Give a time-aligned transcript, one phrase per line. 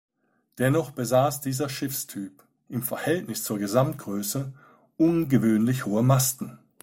[0.57, 4.51] Dennoch besaß dieser Schiffstyp im Verhältnis zur Gesamtgröße
[4.97, 6.57] ungewöhnlich hohe Masten.